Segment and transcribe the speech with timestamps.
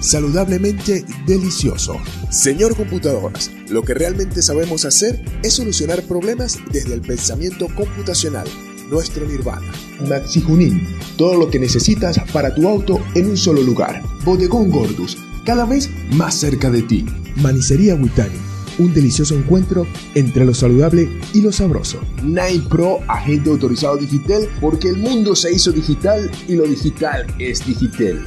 [0.00, 1.96] saludablemente delicioso.
[2.30, 8.48] Señor Computadoras, lo que realmente sabemos hacer es solucionar problemas desde el pensamiento computacional
[8.90, 9.72] nuestro nirvana.
[10.08, 14.02] Maxi Junín, todo lo que necesitas para tu auto en un solo lugar.
[14.24, 17.06] Bodegón Gordus, cada vez más cerca de ti.
[17.36, 18.36] Manicería Witani,
[18.78, 22.00] un delicioso encuentro entre lo saludable y lo sabroso.
[22.22, 27.64] Nine Pro, agente autorizado digital, porque el mundo se hizo digital y lo digital es
[27.64, 28.26] digital.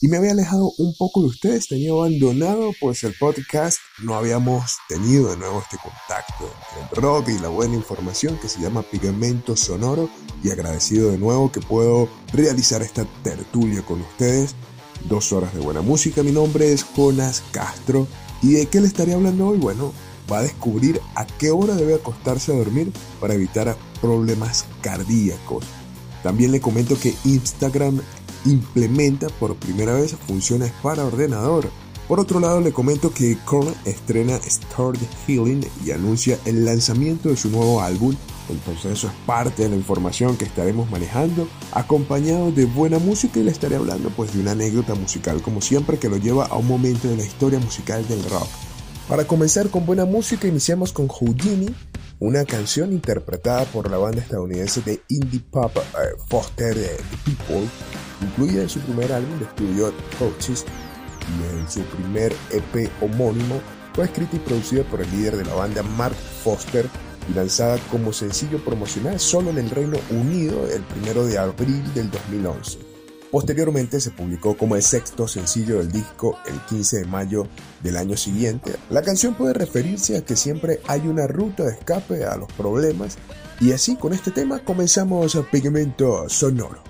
[0.00, 4.78] Y me había alejado un poco de ustedes, tenía abandonado pues el podcast, no habíamos
[4.88, 6.50] tenido de nuevo este contacto
[6.82, 10.08] entre el y la buena información que se llama Pigmento Sonoro
[10.42, 14.54] y agradecido de nuevo que puedo realizar esta tertulia con ustedes,
[15.06, 18.06] dos horas de buena música, mi nombre es Jonas Castro.
[18.42, 19.92] Y de qué le estaría hablando hoy, bueno,
[20.32, 22.90] va a descubrir a qué hora debe acostarse a dormir
[23.20, 25.66] para evitar problemas cardíacos.
[26.22, 28.00] También le comento que Instagram
[28.44, 31.68] implementa por primera vez funciones para ordenador.
[32.10, 37.36] Por otro lado, le comento que Korn estrena Start Healing y anuncia el lanzamiento de
[37.36, 38.16] su nuevo álbum.
[38.48, 43.44] Entonces eso es parte de la información que estaremos manejando, acompañado de buena música y
[43.44, 46.66] le estaré hablando pues de una anécdota musical como siempre que lo lleva a un
[46.66, 48.48] momento de la historia musical del rock.
[49.08, 51.72] Para comenzar con buena música iniciamos con Houdini,
[52.18, 57.68] una canción interpretada por la banda estadounidense de indie pop eh, Foster The People
[58.20, 60.64] incluida en su primer álbum de estudio Coaches
[61.28, 63.60] y en su primer EP homónimo,
[63.94, 66.86] fue escrita y producida por el líder de la banda Mark Foster
[67.28, 72.10] y lanzada como sencillo promocional solo en el Reino Unido el 1 de abril del
[72.10, 72.78] 2011.
[73.30, 77.46] Posteriormente se publicó como el sexto sencillo del disco el 15 de mayo
[77.80, 78.74] del año siguiente.
[78.90, 83.18] La canción puede referirse a que siempre hay una ruta de escape a los problemas
[83.60, 86.89] y así con este tema comenzamos a Pigmento Sonoro.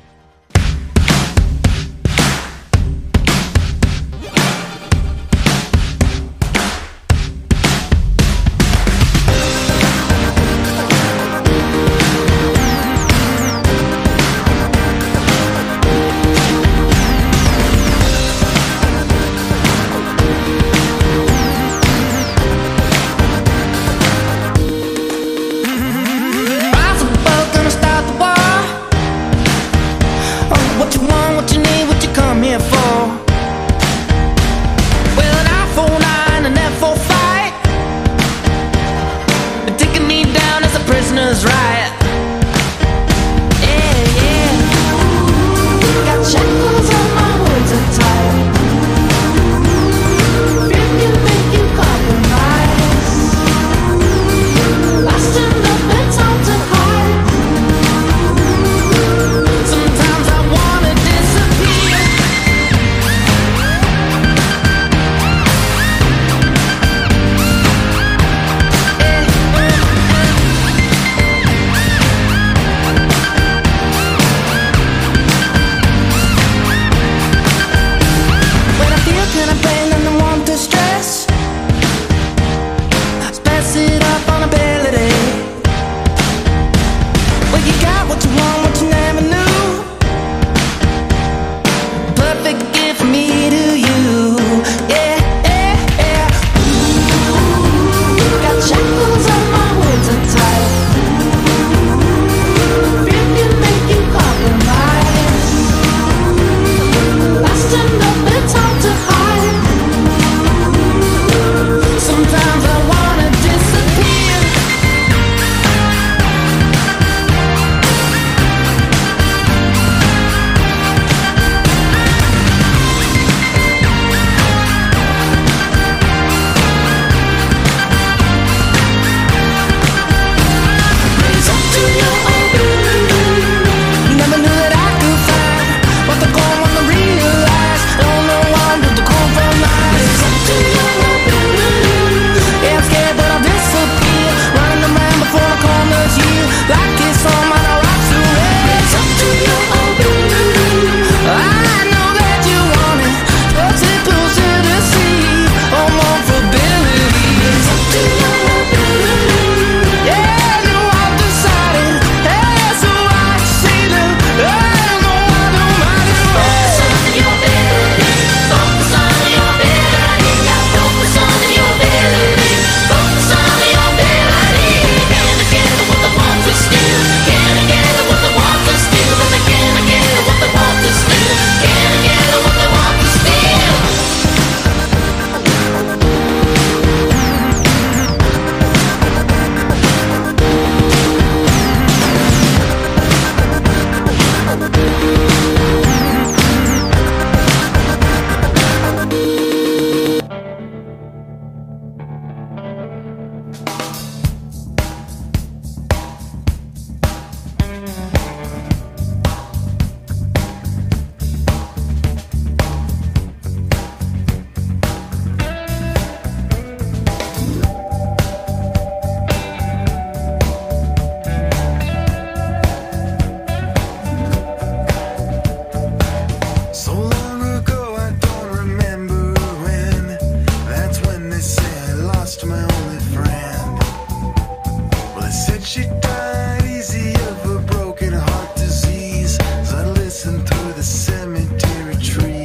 [241.00, 242.39] cemetery tree.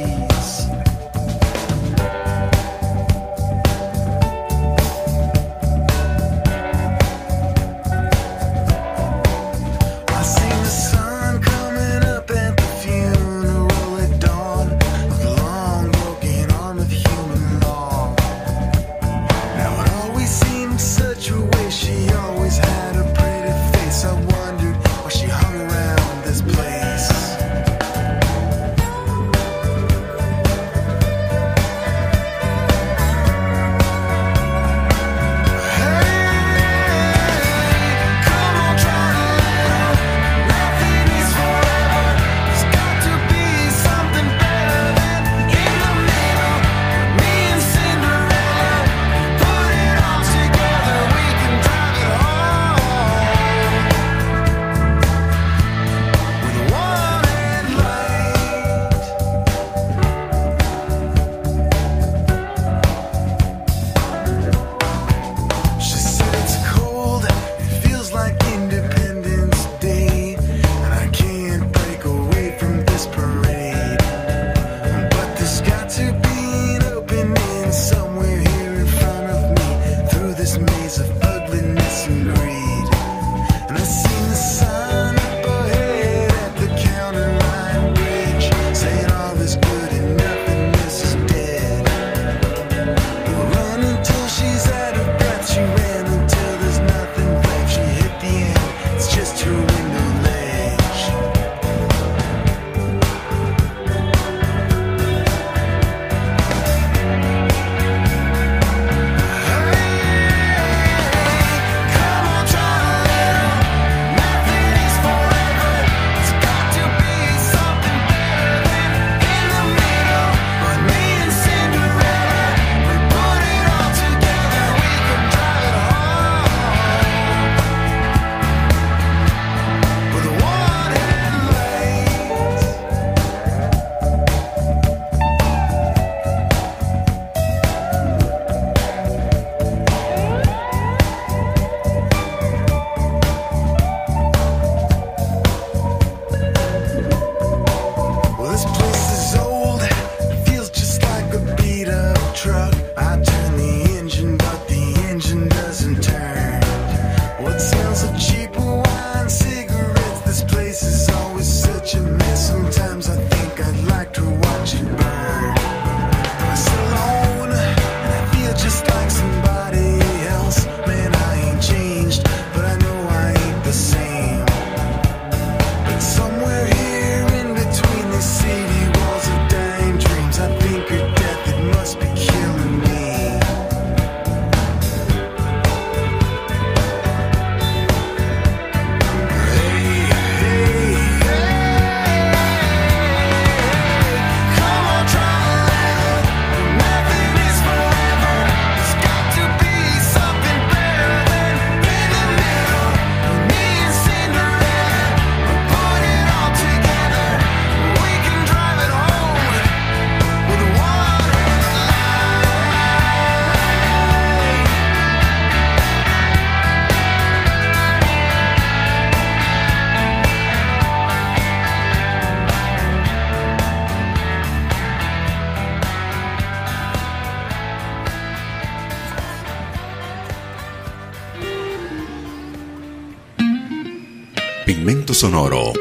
[235.16, 235.72] Sonoro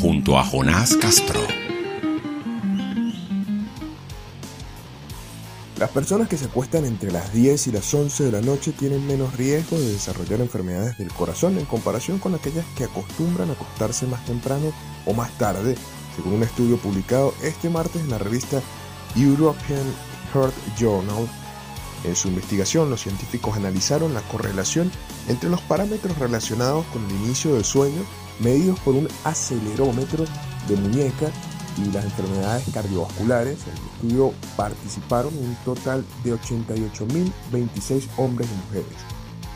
[0.00, 1.40] junto a Jonás Castro.
[5.76, 9.04] Las personas que se acuestan entre las 10 y las 11 de la noche tienen
[9.04, 14.06] menos riesgo de desarrollar enfermedades del corazón en comparación con aquellas que acostumbran a acostarse
[14.06, 14.72] más temprano
[15.04, 15.74] o más tarde,
[16.14, 18.62] según un estudio publicado este martes en la revista
[19.16, 19.92] European
[20.32, 21.28] Heart Journal.
[22.04, 24.88] En su investigación, los científicos analizaron la correlación
[25.28, 28.02] entre los parámetros relacionados con el inicio del sueño,
[28.40, 30.24] medidos por un acelerómetro
[30.68, 31.30] de muñeca
[31.76, 33.58] y las enfermedades cardiovasculares.
[33.66, 38.96] En el estudio participaron un total de 88.026 hombres y mujeres.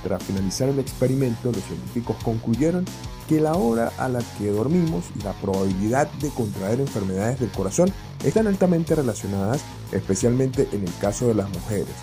[0.03, 2.85] Tras finalizar el experimento, los científicos concluyeron
[3.29, 7.93] que la hora a la que dormimos y la probabilidad de contraer enfermedades del corazón
[8.25, 9.63] están altamente relacionadas,
[9.93, 11.95] especialmente en el caso de las mujeres.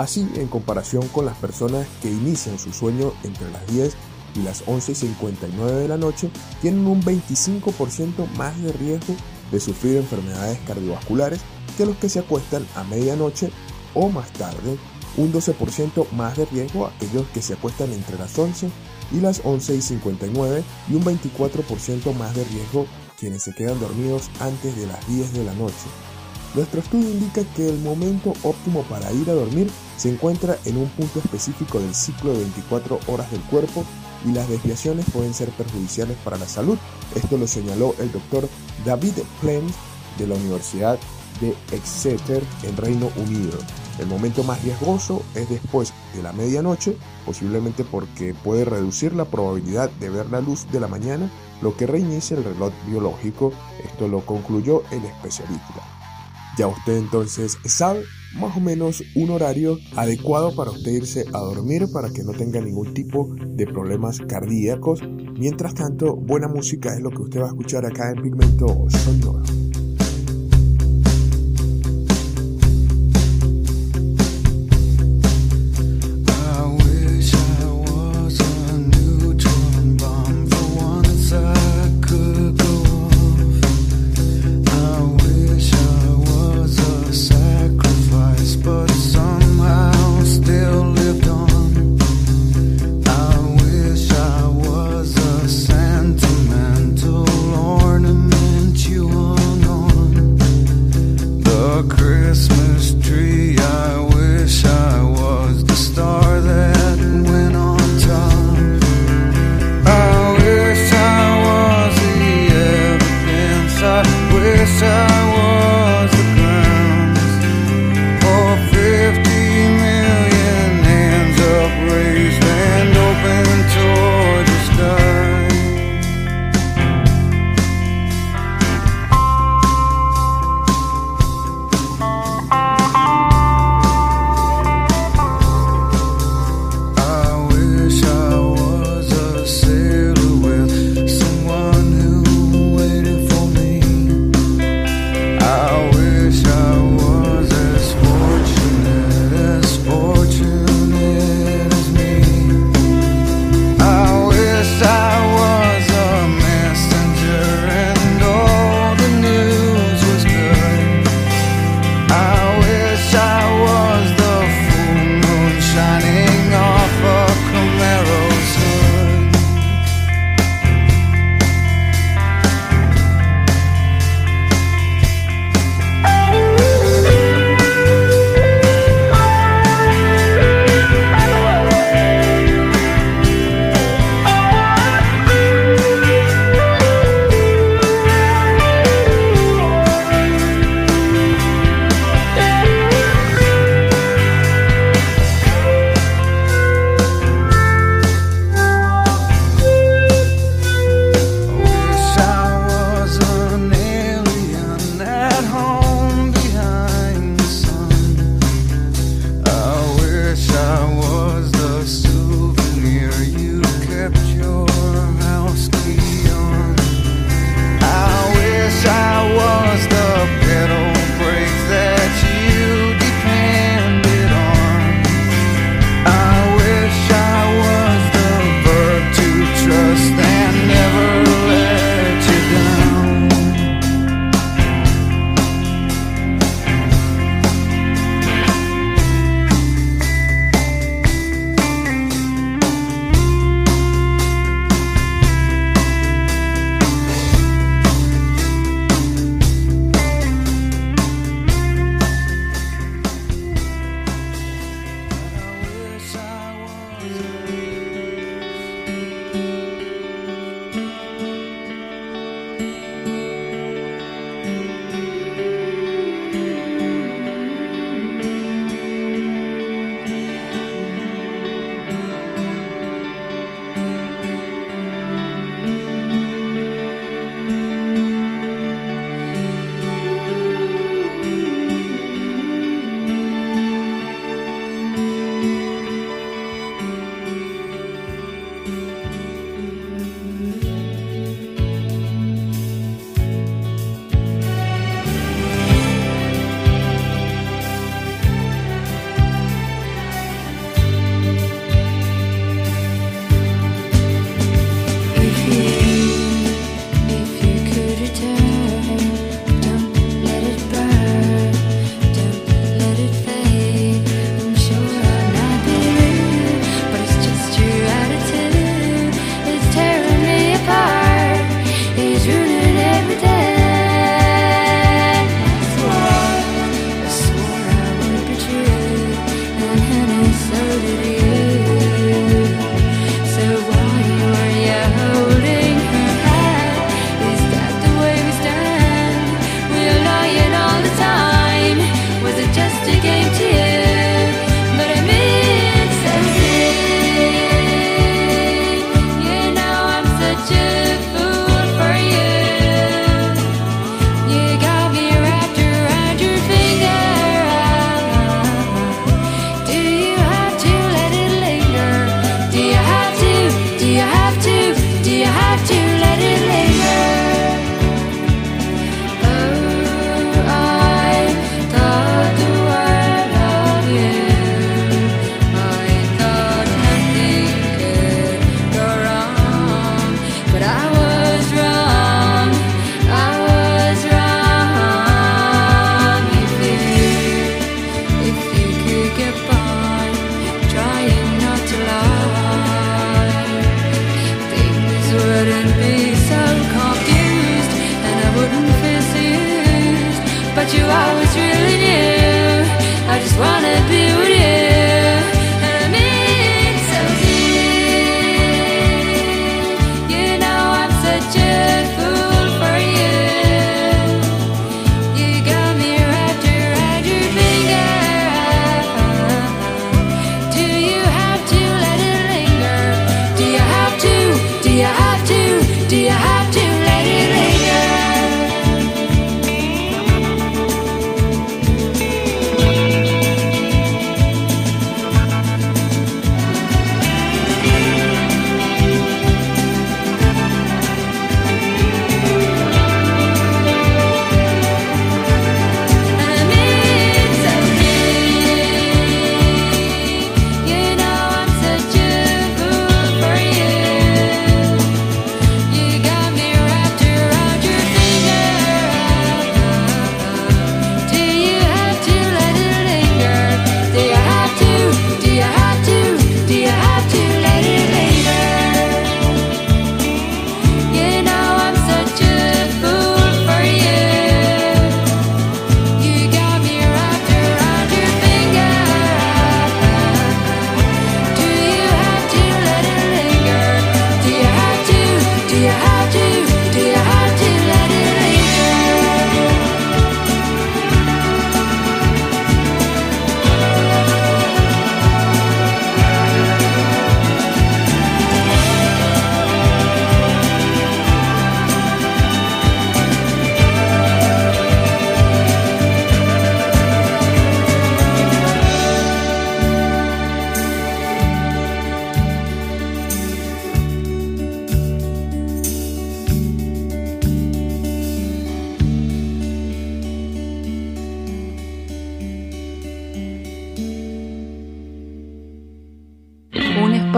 [0.00, 3.94] Así, en comparación con las personas que inician su sueño entre las 10
[4.34, 6.30] y las 11.59 de la noche,
[6.62, 9.14] tienen un 25% más de riesgo
[9.52, 11.42] de sufrir enfermedades cardiovasculares
[11.76, 13.50] que los que se acuestan a medianoche
[13.92, 14.78] o más tarde,
[15.18, 18.70] un 12% más de riesgo aquellos que se acuestan entre las 11
[19.12, 22.86] y las 11 y 59 y un 24% más de riesgo
[23.18, 25.74] quienes se quedan dormidos antes de las 10 de la noche.
[26.54, 30.88] Nuestro estudio indica que el momento óptimo para ir a dormir se encuentra en un
[30.88, 33.84] punto específico del ciclo de 24 horas del cuerpo
[34.24, 36.78] y las desviaciones pueden ser perjudiciales para la salud.
[37.14, 38.48] Esto lo señaló el doctor
[38.86, 39.74] David Plenz
[40.16, 40.98] de la Universidad
[41.42, 43.58] de Exeter en Reino Unido.
[43.98, 49.90] El momento más riesgoso es después de la medianoche, posiblemente porque puede reducir la probabilidad
[49.90, 51.30] de ver la luz de la mañana,
[51.60, 53.52] lo que reinicia el reloj biológico.
[53.84, 55.86] Esto lo concluyó el especialista.
[56.56, 58.02] Ya usted entonces sabe
[58.34, 62.60] más o menos un horario adecuado para usted irse a dormir para que no tenga
[62.60, 65.02] ningún tipo de problemas cardíacos.
[65.38, 69.59] Mientras tanto, buena música es lo que usted va a escuchar acá en Pigmento Sonoro.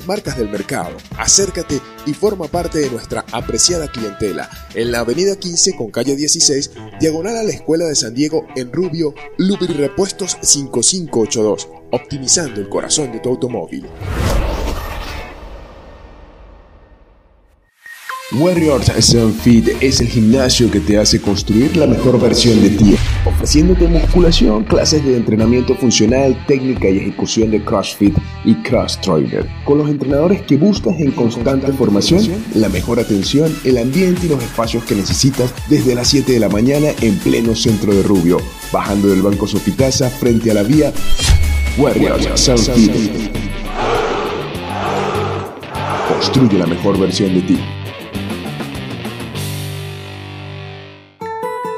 [0.00, 0.96] marcas del mercado.
[1.18, 6.70] Acércate y forma parte de nuestra apreciada clientela en la avenida 15 con calle 16,
[7.00, 13.12] diagonal a la Escuela de San Diego en Rubio, Lubri Repuestos 5582, optimizando el corazón
[13.12, 13.86] de tu automóvil.
[18.34, 22.96] Warriors Sun Fit es el gimnasio que te hace construir la mejor versión de ti,
[23.26, 29.78] ofreciéndote musculación, clases de entrenamiento funcional, técnica y ejecución de CrossFit y Cross Trainer, con
[29.78, 32.22] los entrenadores que buscas en constante formación,
[32.54, 36.48] la mejor atención, el ambiente y los espacios que necesitas desde las 7 de la
[36.48, 38.38] mañana en pleno centro de Rubio,
[38.72, 40.92] bajando del Banco Sofitasa frente a la vía
[41.76, 42.92] Warriors Sun Fit.
[46.08, 47.58] Construye la mejor versión de ti.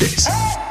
[0.00, 0.69] Tuesdays.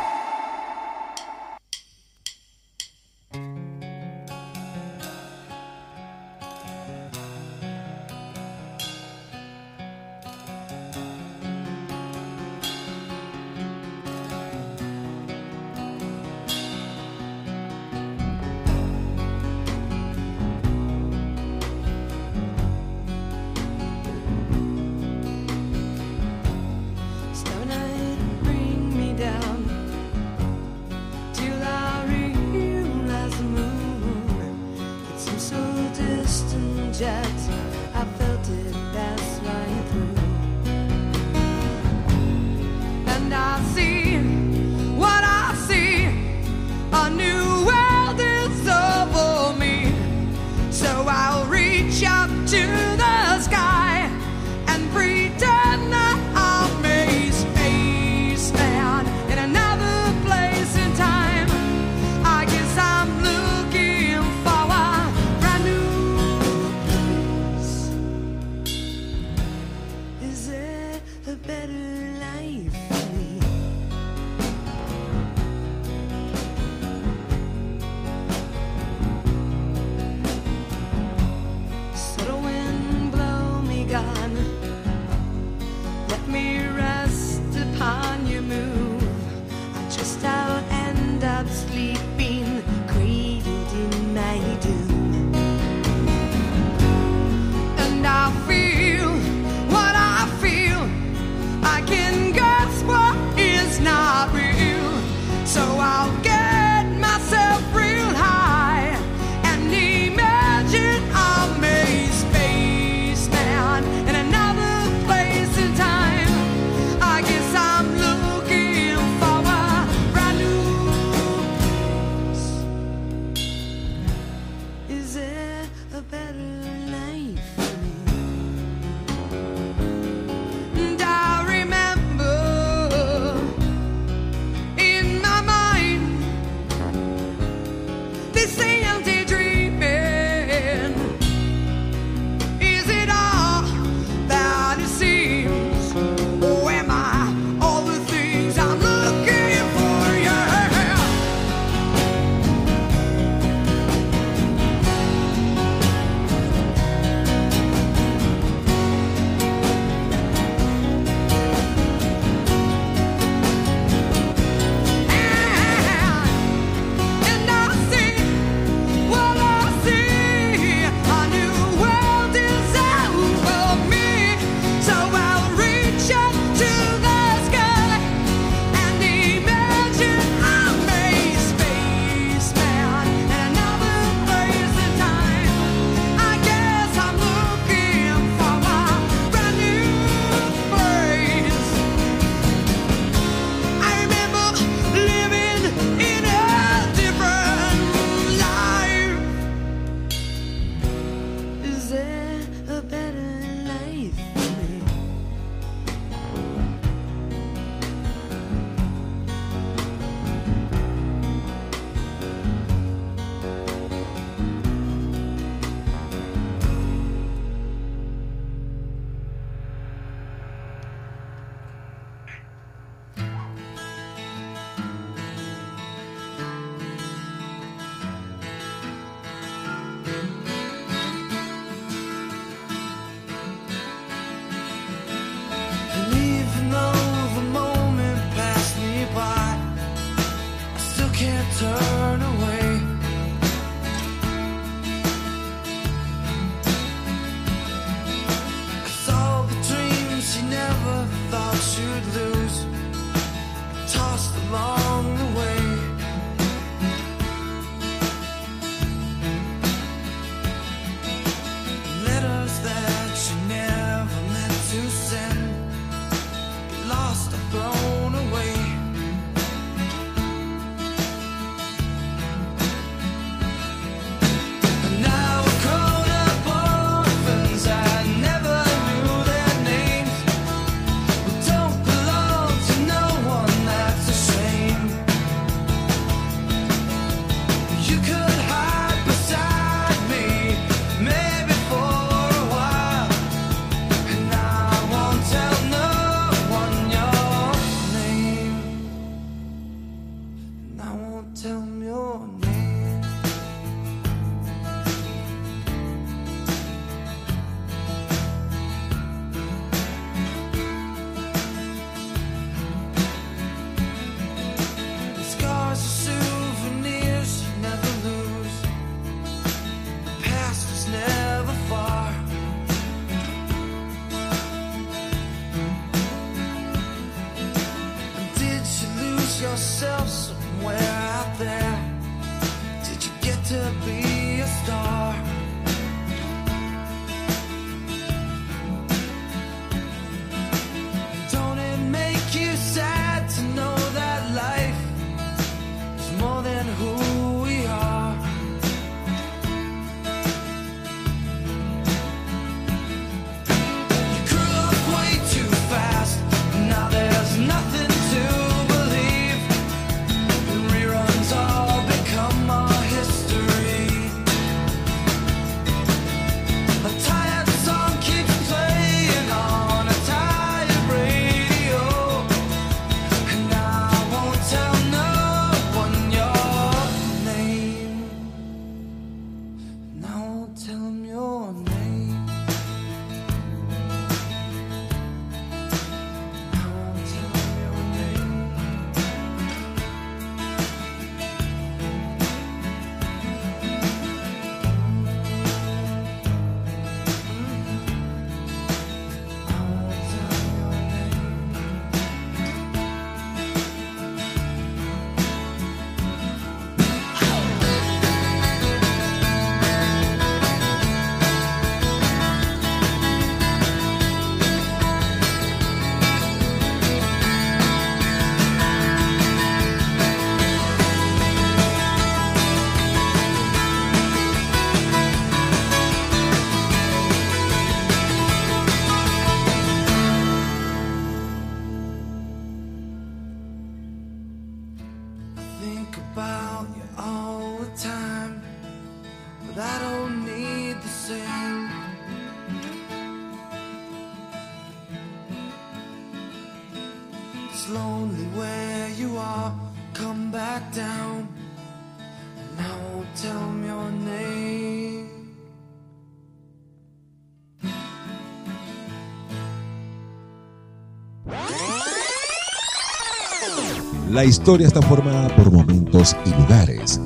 [464.20, 467.00] La historia está formada por momentos y lugares.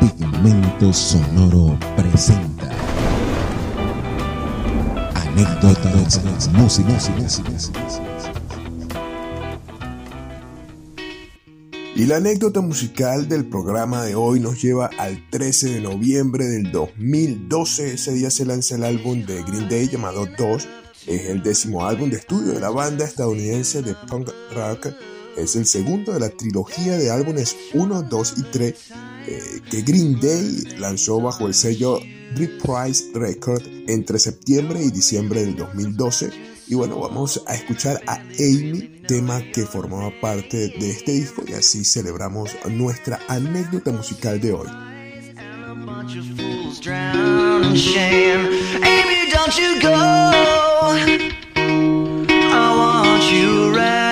[0.00, 2.68] Pigmento Sonoro presenta
[5.14, 7.70] anécdotas, músicas, músicas.
[11.94, 16.72] Y la anécdota musical del programa de hoy nos lleva al 13 de noviembre del
[16.72, 17.94] 2012.
[17.94, 20.68] Ese día se lanza el álbum de Green Day llamado 2.
[21.06, 24.88] Es el décimo álbum de estudio de la banda estadounidense de punk rock
[25.40, 28.74] es el segundo de la trilogía de álbumes 1, 2 y 3
[29.26, 31.98] eh, que Green Day lanzó bajo el sello
[32.34, 36.30] Reprise Record entre septiembre y diciembre del 2012.
[36.68, 41.54] Y bueno, vamos a escuchar a Amy, tema que formaba parte de este disco y
[41.54, 44.68] así celebramos nuestra anécdota musical de hoy.
[48.82, 49.94] Amy, don't you go.
[52.52, 54.09] I want you around.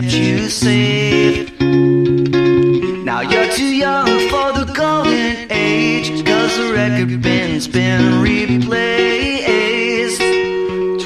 [0.00, 1.60] Kept you safe.
[1.60, 10.20] Now you're too young for the golden age, cause the record bin's been replaced.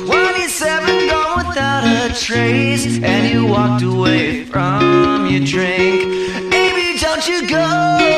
[0.05, 6.05] 27 gone without a trace, and you walked away from your drink.
[6.53, 8.12] Amy, don't you go.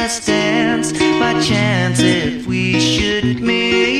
[0.00, 0.92] Last dance?
[1.20, 3.99] My chance if we should meet.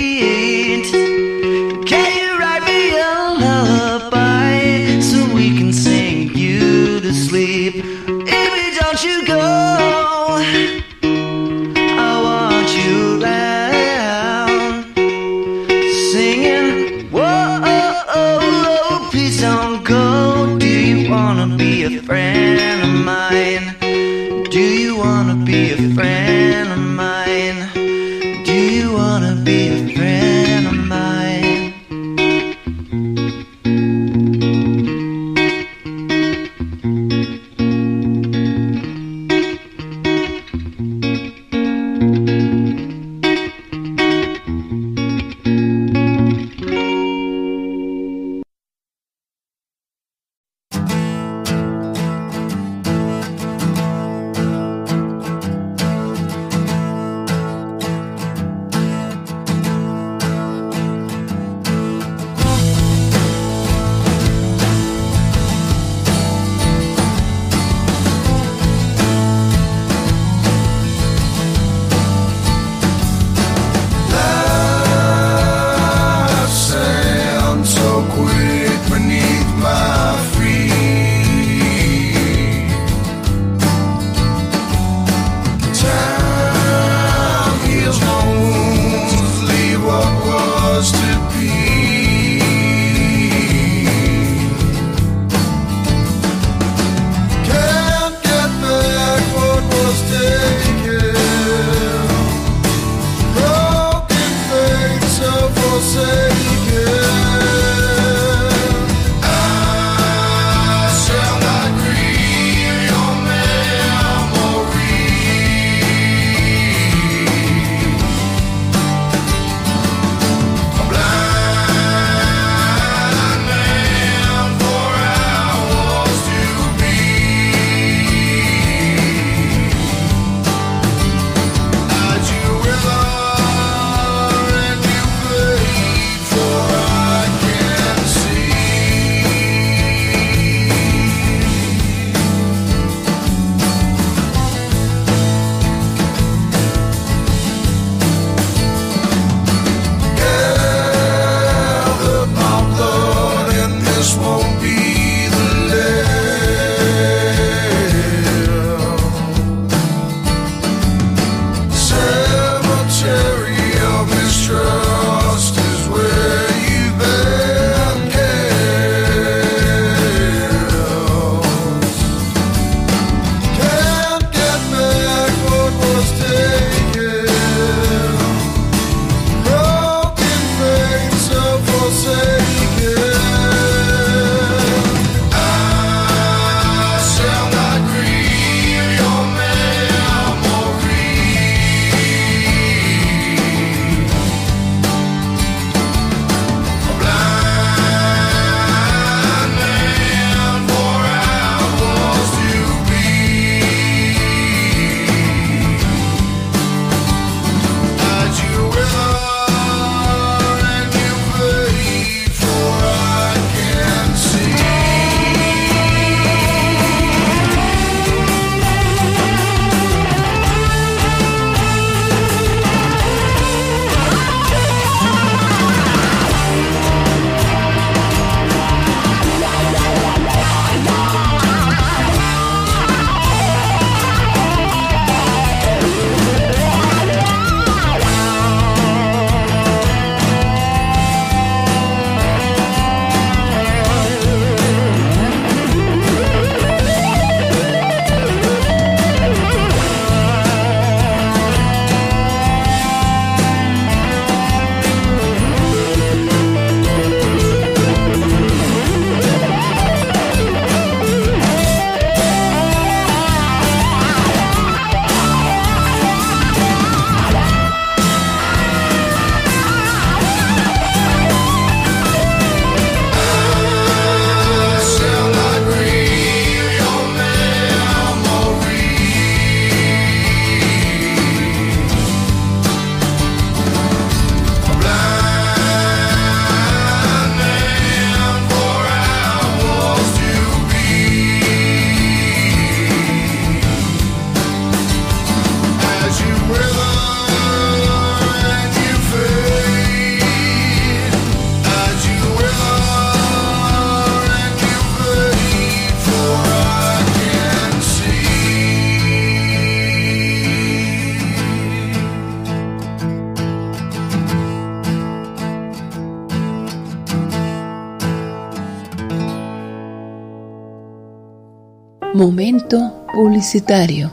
[323.12, 324.12] Publicitario.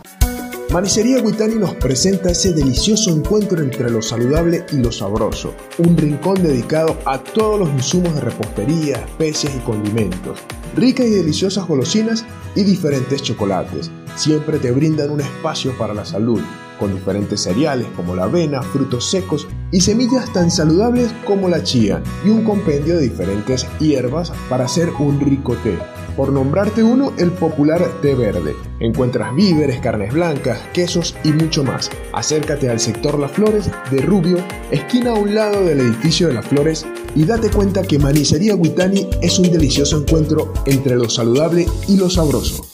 [0.74, 6.44] Manicería Guitani nos presenta ese delicioso encuentro entre lo saludable y lo sabroso, un rincón
[6.44, 10.40] dedicado a todos los insumos de repostería, especias y condimentos,
[10.76, 12.26] ricas y deliciosas golosinas
[12.56, 13.90] y diferentes chocolates.
[14.16, 16.42] Siempre te brindan un espacio para la salud,
[16.78, 22.04] con diferentes cereales como la avena, frutos secos y semillas tan saludables como la chía,
[22.26, 25.78] y un compendio de diferentes hierbas para hacer un rico té.
[26.18, 28.56] Por nombrarte uno, el popular té verde.
[28.80, 31.92] Encuentras víveres, carnes blancas, quesos y mucho más.
[32.12, 34.40] Acércate al sector Las Flores de Rubio,
[34.72, 39.08] esquina a un lado del edificio de Las Flores, y date cuenta que Manicería Guitani
[39.22, 42.66] es un delicioso encuentro entre lo saludable y lo sabroso.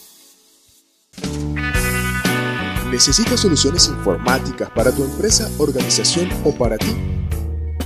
[2.89, 7.12] ¿Necesitas soluciones informáticas para tu empresa, organización o para ti?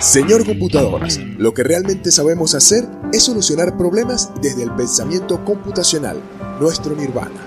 [0.00, 6.22] Señor Computadoras, lo que realmente sabemos hacer es solucionar problemas desde el pensamiento computacional,
[6.60, 7.40] nuestro nirvana.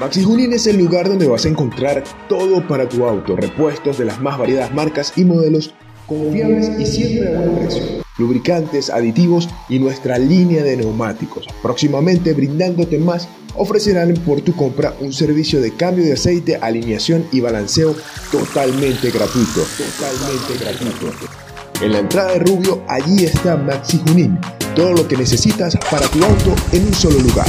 [0.00, 4.06] Maxi Junín es el lugar donde vas a encontrar todo para tu auto, repuestos de
[4.06, 5.74] las más variadas marcas y modelos
[6.10, 7.82] confiables y siempre a buen precio.
[8.18, 11.46] Lubricantes, aditivos y nuestra línea de neumáticos.
[11.62, 17.40] Próximamente brindándote más, ofrecerán por tu compra un servicio de cambio de aceite, alineación y
[17.40, 17.94] balanceo
[18.30, 19.62] totalmente gratuito.
[19.78, 21.26] Totalmente gratuito.
[21.80, 24.38] En la entrada de Rubio, allí está Maxi Junín.
[24.74, 27.48] Todo lo que necesitas para tu auto en un solo lugar.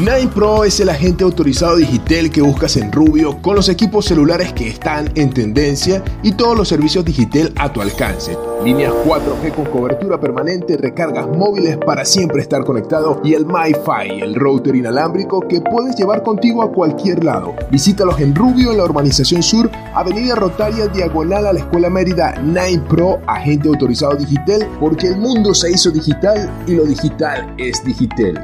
[0.00, 4.54] Nine Pro es el agente autorizado Digitel que buscas en Rubio con los equipos celulares
[4.54, 8.34] que están en tendencia y todos los servicios Digitel a tu alcance.
[8.64, 14.36] Líneas 4G con cobertura permanente, recargas móviles para siempre estar conectado y el MiFi, el
[14.36, 17.54] router inalámbrico que puedes llevar contigo a cualquier lado.
[17.70, 22.40] Visítalos en Rubio en la urbanización sur, Avenida Rotaria, diagonal a la Escuela Mérida.
[22.40, 27.84] Nine Pro, agente autorizado Digitel, porque el mundo se hizo digital y lo digital es
[27.84, 28.40] Digitel.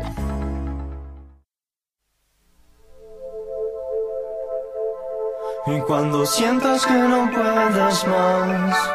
[5.68, 8.90] Y cuando sientas que no puedes más,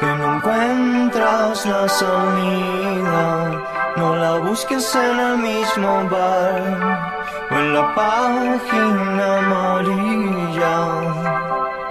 [0.00, 3.62] que no encuentras la salida,
[3.98, 7.20] no la busques en el mismo bar
[7.50, 10.76] o en la página amarilla.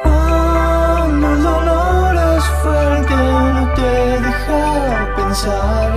[0.02, 3.16] Cuando el dolor es fuerte,
[3.54, 5.92] no te deja pensar.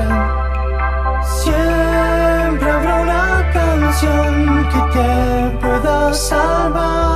[1.24, 7.15] Siempre habrá una canción que te pueda salvar.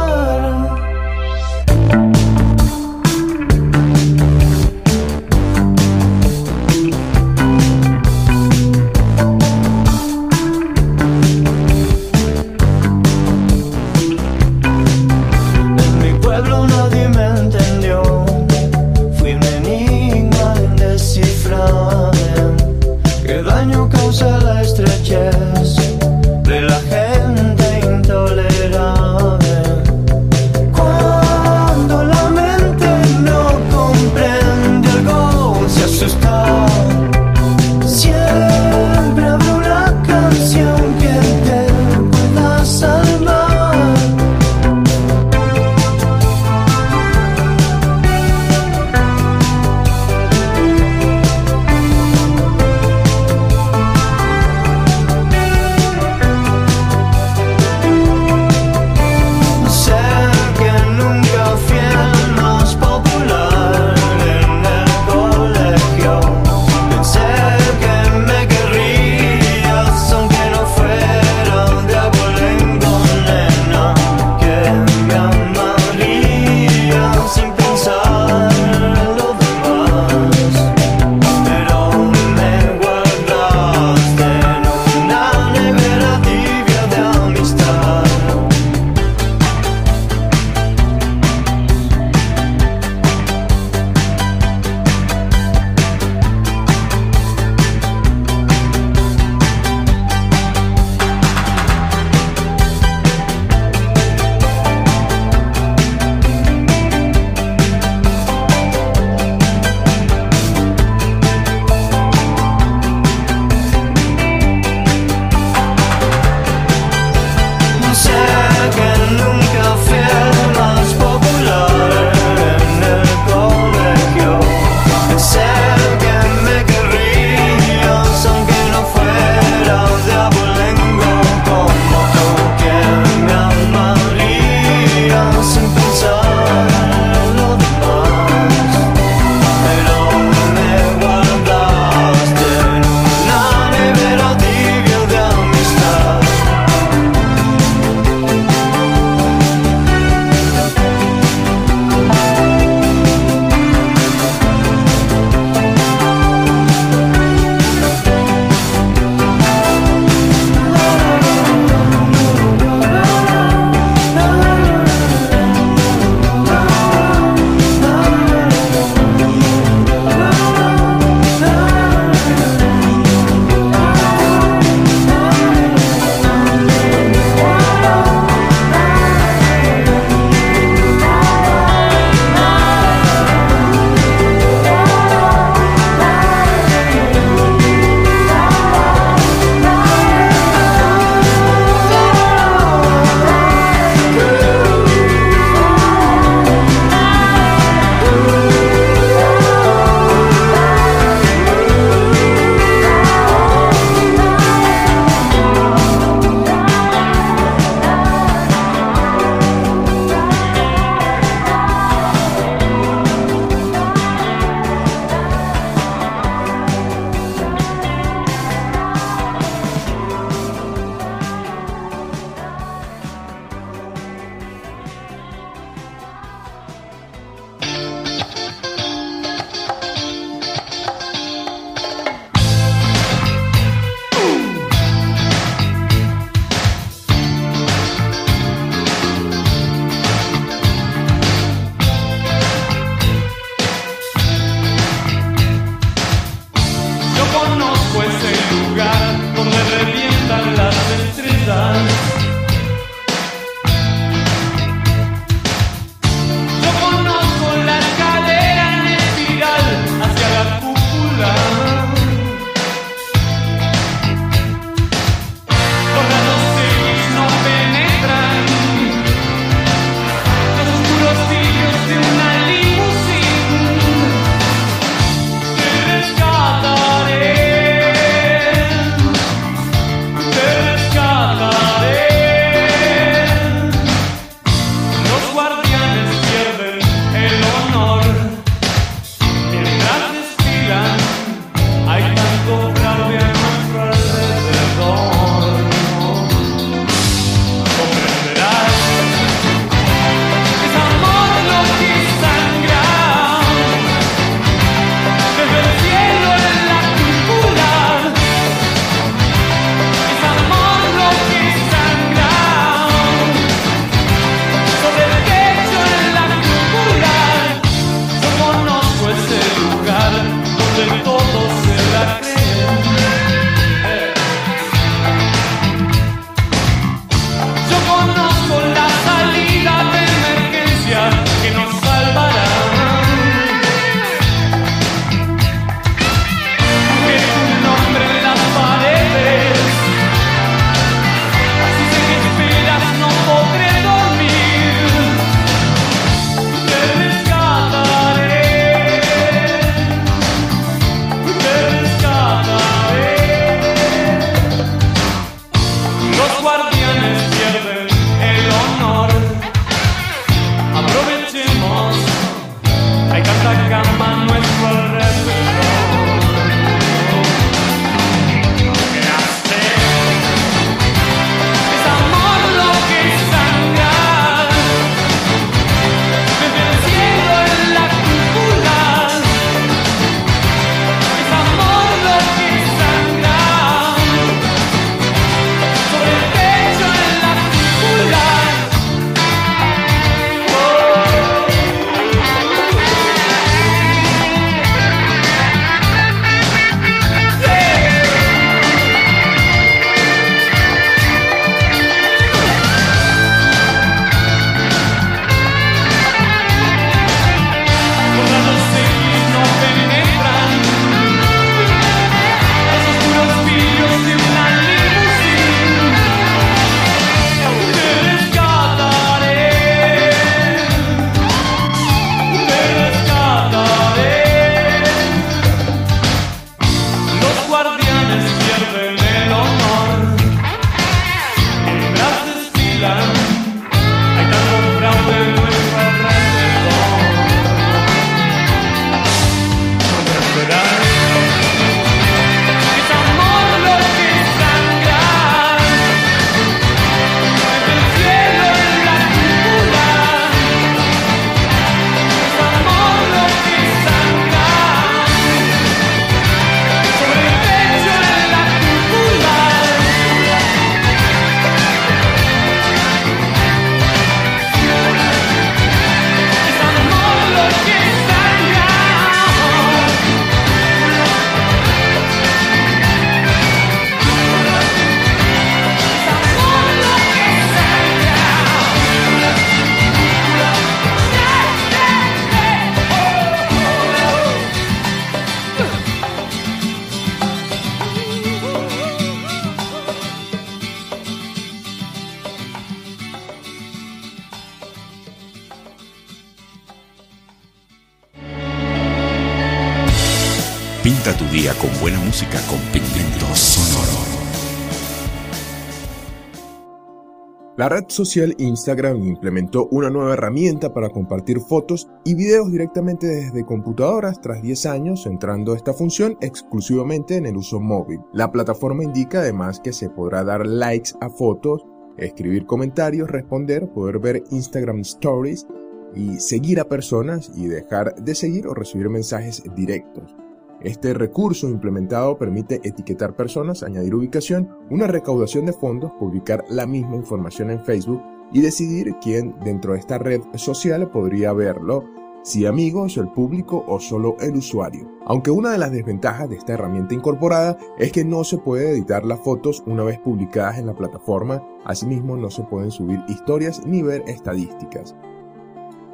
[507.61, 513.45] La red social Instagram implementó una nueva herramienta para compartir fotos y videos directamente desde
[513.45, 518.01] computadoras tras 10 años centrando esta función exclusivamente en el uso móvil.
[518.15, 521.67] La plataforma indica además que se podrá dar likes a fotos,
[521.99, 525.47] escribir comentarios, responder, poder ver Instagram Stories
[525.95, 530.17] y seguir a personas y dejar de seguir o recibir mensajes directos.
[530.63, 536.97] Este recurso implementado permite etiquetar personas, añadir ubicación, una recaudación de fondos, publicar la misma
[536.97, 541.85] información en Facebook y decidir quién dentro de esta red social podría verlo,
[542.23, 544.87] si amigos, el público o solo el usuario.
[545.07, 549.07] Aunque una de las desventajas de esta herramienta incorporada es que no se puede editar
[549.07, 553.83] las fotos una vez publicadas en la plataforma, asimismo no se pueden subir historias ni
[553.83, 554.95] ver estadísticas.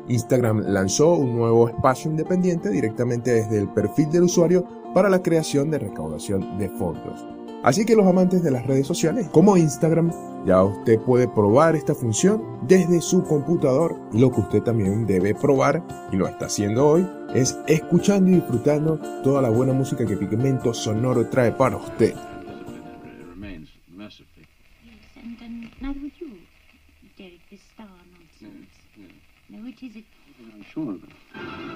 [0.09, 5.71] Instagram lanzó un nuevo espacio independiente directamente desde el perfil del usuario para la creación
[5.71, 7.25] de recaudación de fondos.
[7.63, 10.13] Así que los amantes de las redes sociales como Instagram,
[10.47, 15.35] ya usted puede probar esta función desde su computador y lo que usted también debe
[15.35, 15.83] probar
[16.13, 20.73] y lo está haciendo hoy es escuchando y disfrutando toda la buena música que Pigmento
[20.73, 22.15] Sonoro trae para usted.
[29.87, 30.05] scientific.
[30.53, 31.76] I'm sure of it.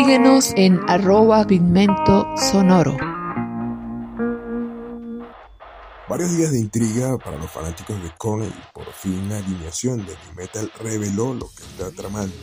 [0.00, 2.96] Síguenos en arroba pigmento sonoro.
[6.08, 10.36] Varios días de intriga para los fanáticos de y por fin la alineación de New
[10.36, 12.34] Metal reveló lo que está tramando.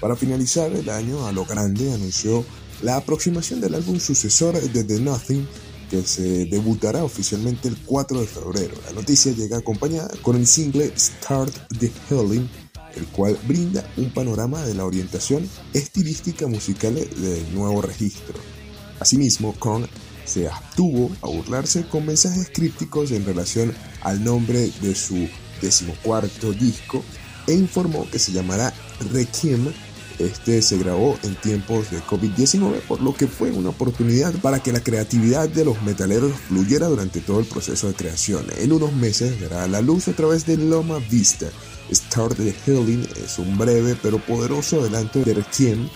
[0.00, 2.44] Para finalizar el año a lo grande anunció
[2.80, 5.48] la aproximación del álbum sucesor de The Nothing
[5.90, 8.74] que se debutará oficialmente el 4 de febrero.
[8.86, 12.48] La noticia llega acompañada con el single Start the Healing,
[12.96, 18.34] el cual brinda un panorama de la orientación estilística musical del nuevo registro.
[19.00, 19.86] Asimismo, Korn
[20.24, 25.28] se abstuvo a burlarse con mensajes crípticos en relación al nombre de su
[25.60, 27.02] decimocuarto disco
[27.46, 28.72] e informó que se llamará
[29.12, 29.72] Requiem.
[30.18, 34.72] Este se grabó en tiempos de COVID-19, por lo que fue una oportunidad para que
[34.72, 38.46] la creatividad de los metaleros fluyera durante todo el proceso de creación.
[38.58, 41.46] En unos meses verá la luz a través de Loma Vista.
[41.92, 45.88] Start the Healing es un breve pero poderoso adelanto de Requiem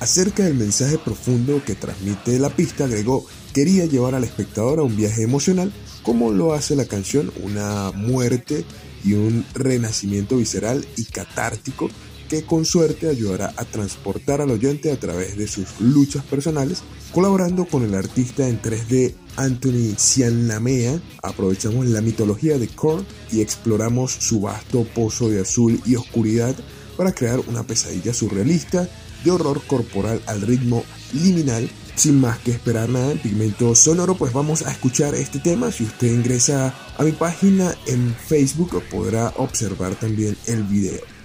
[0.00, 4.96] acerca del mensaje profundo que transmite la pista, agregó, quería llevar al espectador a un
[4.96, 5.72] viaje emocional,
[6.02, 8.64] como lo hace la canción, una muerte
[9.04, 11.90] y un renacimiento visceral y catártico
[12.28, 16.82] que con suerte ayudará a transportar al oyente a través de sus luchas personales,
[17.12, 24.12] colaborando con el artista en 3D Anthony Cianamea, aprovechamos la mitología de Korn y exploramos
[24.12, 26.56] su vasto pozo de azul y oscuridad
[26.96, 28.88] para crear una pesadilla surrealista
[29.24, 30.84] de horror corporal al ritmo
[31.14, 31.70] liminal.
[31.94, 35.72] Sin más que esperar nada en Pigmento Sonoro, pues vamos a escuchar este tema.
[35.72, 41.17] Si usted ingresa a mi página en Facebook, podrá observar también el video.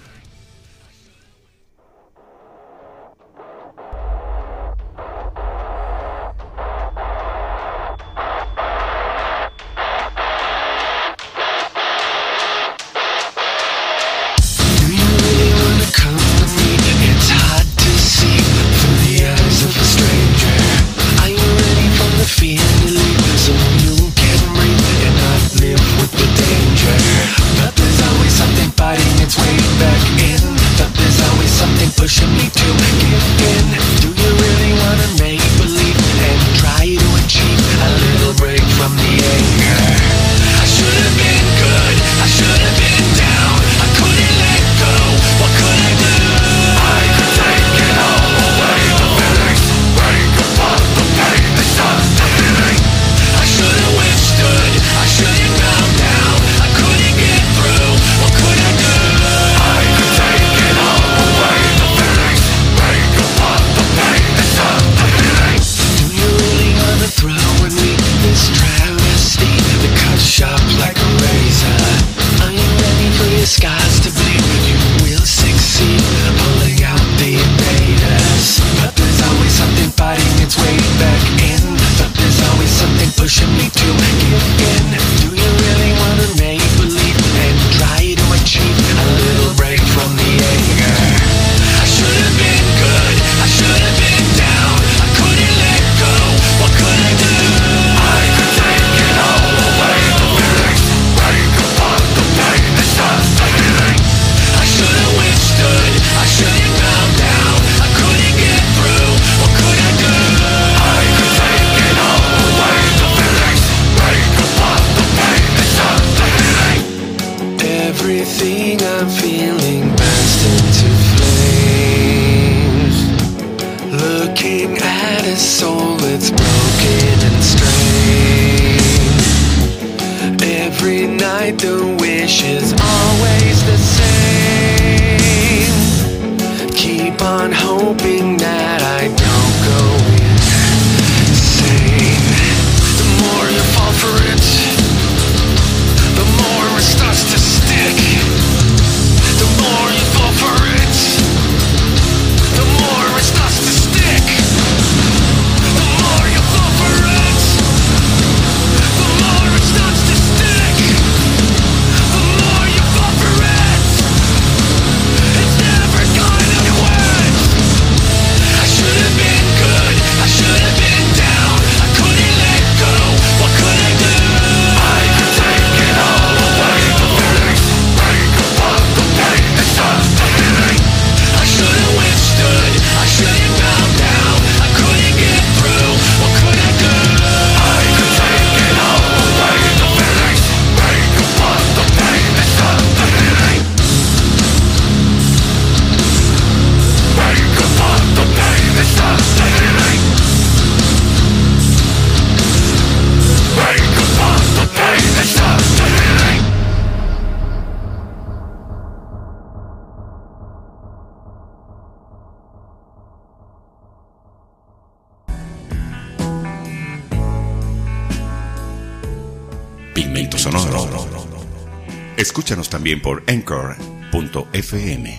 [222.16, 225.18] Escúchanos también por Anchor.fm.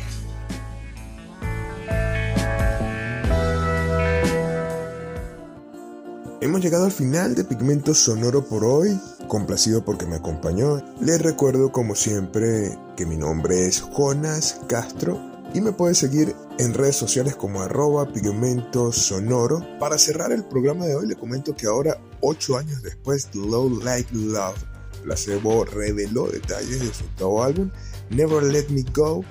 [6.40, 8.98] Hemos llegado al final de Pigmento Sonoro por hoy.
[9.28, 10.82] Complacido porque me acompañó.
[11.02, 15.20] Les recuerdo como siempre que mi nombre es Jonas Castro
[15.54, 19.66] y me puedes seguir en redes sociales como arroba pigmento sonoro.
[19.80, 23.70] Para cerrar el programa de hoy le comento que ahora, 8 años después de Low
[23.84, 24.64] Like Love,
[25.06, 27.70] Placebo reveló detalles de su octavo álbum
[28.10, 29.24] Never Let Me Go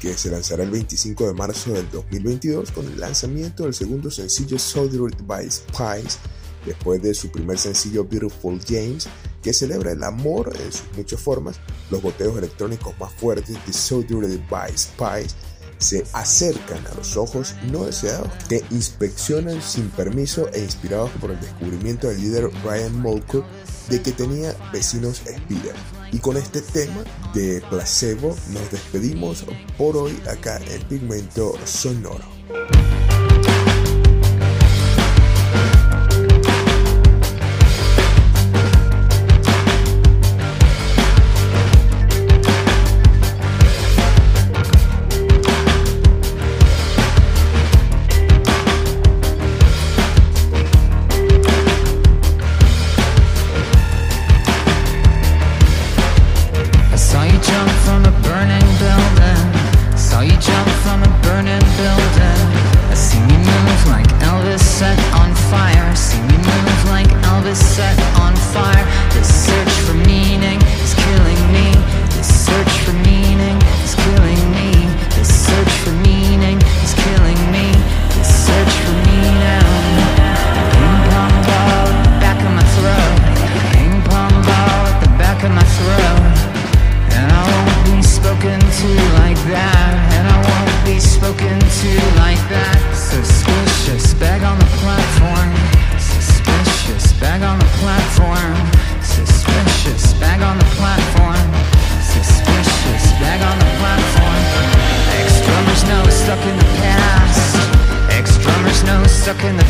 [0.00, 4.58] que se lanzará el 25 de marzo del 2022 con el lanzamiento del segundo sencillo
[4.58, 6.18] Soldiered by Spies
[6.64, 9.08] después de su primer sencillo Beautiful James,
[9.42, 11.56] que celebra el amor en sus muchas formas,
[11.90, 15.34] los goteos electrónicos más fuertes de Soldiered by Spies
[15.78, 21.40] se acercan a los ojos no deseados que inspeccionan sin permiso e inspirados por el
[21.40, 23.42] descubrimiento del líder Ryan Mulcahy
[23.90, 25.76] de que tenía vecinos espías.
[26.12, 27.04] Y con este tema
[27.34, 29.44] de placebo nos despedimos
[29.76, 32.24] por hoy acá en Pigmento Sonoro.
[109.30, 109.69] stuck in the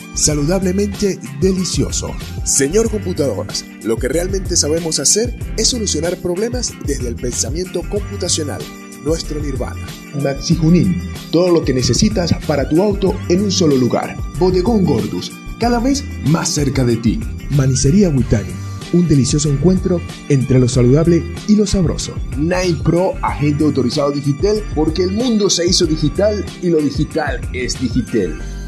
[0.13, 2.11] saludablemente delicioso.
[2.43, 8.61] Señor Computadoras, lo que realmente sabemos hacer es solucionar problemas desde el pensamiento computacional.
[9.03, 9.81] Nuestro Nirvana.
[10.21, 11.01] Maxi Junín,
[11.31, 14.15] todo lo que necesitas para tu auto en un solo lugar.
[14.37, 17.19] Bodegón Gordus, cada vez más cerca de ti.
[17.51, 18.53] Manicería Witani,
[18.93, 22.13] un delicioso encuentro entre lo saludable y lo sabroso.
[22.37, 27.79] Nine Pro, agente autorizado digital, porque el mundo se hizo digital y lo digital es
[27.79, 28.60] digital.